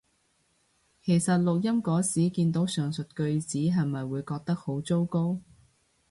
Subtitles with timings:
[1.03, 5.39] 其實錄音嗰時見到上述句子係咪會覺得好糟糕？